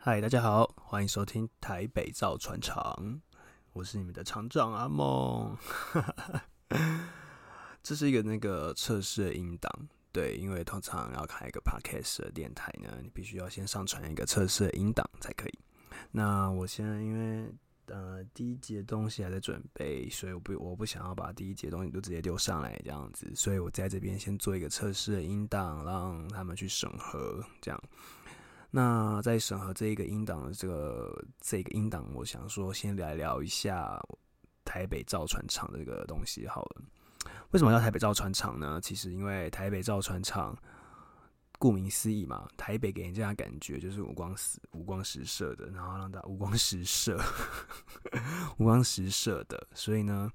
[0.00, 3.20] 嗨，大家好，欢迎收听台北造船厂，
[3.72, 5.58] 我是你们的厂长阿梦。
[7.82, 9.68] 这是一个那个测试的音档，
[10.12, 15.58] 对，因为通常要开一个 podcast 的电台呢，你必须要先上传一个测试的音档才可以。
[16.12, 17.52] 那我现在因为
[17.86, 27.82] 呃第一集的东西还在准备，所以我不我不想要把第一集东西都直接丢上来这样子，所以我在这边先做一个测试的音档，让他们去审核这样。
[28.70, 33.98] 那在审核这一个音档的这个这个音档，我想说先来聊一下
[34.64, 36.82] 台北造船厂的这个东西好了。
[37.50, 38.78] 为什么叫台北造船厂呢？
[38.82, 40.54] 其实因为台北造船厂，
[41.58, 47.18] 顾名思义嘛，台北给人家感觉就是五光十五光十色的，然后让大家五光十色，
[48.58, 50.30] 五光十色的，所以呢，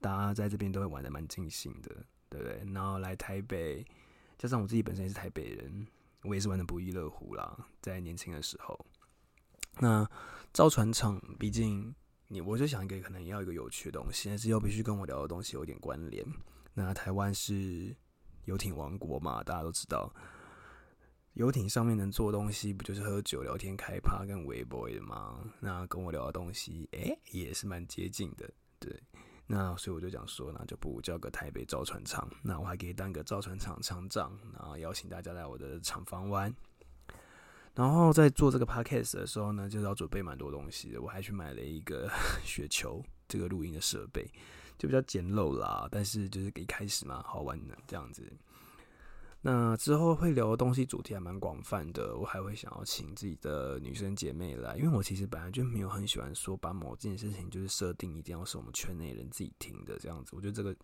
[0.00, 1.94] 大家在这边都会玩的蛮尽兴的，
[2.30, 2.62] 对不对？
[2.72, 3.84] 然后来台北，
[4.38, 5.86] 加上我自己本身也是台北人。
[6.26, 8.78] 我也是玩的不亦乐乎啦，在年轻的时候。
[9.78, 10.08] 那
[10.52, 11.94] 造船厂，毕竟
[12.28, 16.26] 你，我就想一个可能要一个有趣的东西，但是又必须跟我聊的东西有点关联。
[16.74, 17.94] 那台湾是
[18.46, 20.12] 游艇王国嘛，大家都知道，
[21.34, 25.44] 游艇上面能做东西，不就是喝酒、聊天、开趴跟微博的吗？
[25.60, 28.50] 那跟我聊的东西，哎，也是蛮接近的，
[29.46, 36.54] 那所以我就讲说，那就不如叫个台北造船厂，那我还可以当个造船厂厂长，然后邀请大家来我的厂房玩。
[37.74, 41.00] 然后在做这个 podcast 的时候呢，就是要准备蛮多东西的。
[41.00, 42.10] 我还去买了一个
[42.42, 44.28] 雪球，这个录音的设备
[44.78, 48.22] 就比较简陋啦，但是就是一开始嘛，好玩的这样子。
[49.48, 60.74] 那之后会聊的东西主题还蛮广泛的，我还会想要请自己的女生姐妹来，因为我其实本来就没有很喜欢说把某件事情就是设定一定要是我们圈内人自己听的这样子，我觉得这个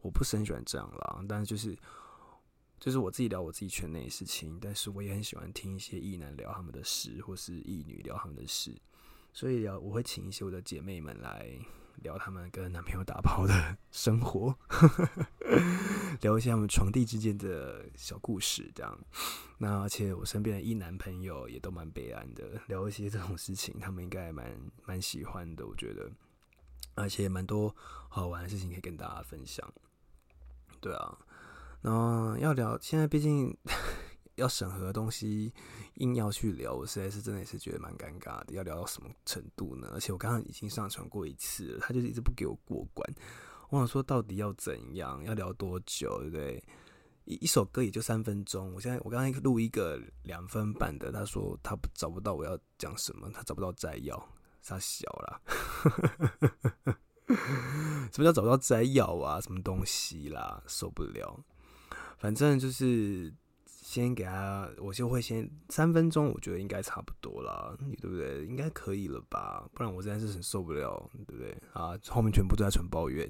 [0.00, 1.22] 我不是很喜欢这样啦。
[1.28, 1.76] 但是就是
[2.80, 8.74] 就是我自己聊我自己圈内的事情，但是我也很喜欢听一些异男聊他们的事，或是异女聊他们的事，
[9.34, 11.46] 所以聊我会请一些我的姐妹们来。
[12.00, 14.56] 聊他们跟男朋友打炮的生活，
[16.20, 18.98] 聊一些我们床弟之间的小故事，这样。
[19.58, 26.10] 那而且我身边的一男朋友也都蛮悲哀的，聊一些这种事情，他们应该蛮蛮喜欢的，我觉得。
[26.94, 27.74] 而且蛮多
[28.08, 29.72] 好玩的事情可以跟大家分享。
[30.80, 31.18] 对啊，
[31.82, 33.56] 然后要聊，现在毕竟。
[34.38, 35.52] 要审核的东西，
[35.94, 38.52] 硬要去聊，我实在是真的也是觉得蛮尴尬的。
[38.52, 39.90] 要聊到什么程度呢？
[39.92, 43.14] 而且我刚刚已经上传过一次了，他就是一直不给我过关。
[43.70, 45.22] 我想说，到底要怎样？
[45.24, 46.18] 要聊多久？
[46.20, 46.64] 对不对？
[47.24, 48.72] 一一首歌也就三分钟。
[48.74, 54.16] 我现在我刚才录一个两分半的，他说他找不到我要讲什么，他找不到摘要，
[54.64, 55.40] 他小了。
[58.12, 59.40] 什么叫找不到摘要啊？
[59.40, 60.62] 什么东西啦？
[60.66, 61.38] 受不了。
[62.16, 63.32] 反正就是。
[63.88, 68.44] 先给他，我就会先三分钟，我觉得应该差不多了，对不对？
[68.44, 69.66] 应该可以了吧？
[69.72, 71.56] 不然我真的是很受不了，对不对？
[71.72, 73.26] 啊，后面全部都在纯抱怨。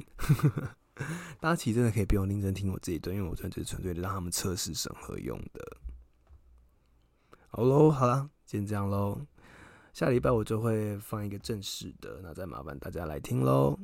[1.38, 5.76] 大家其实真的可以不用认真听我这一段，因为我纯粹纯粹的让他们测试审核用的。
[7.46, 9.24] 好喽，好了，先这样喽。
[9.92, 13.78] 下礼拜我就会放一个正式的，那再麻烦大家来听喽。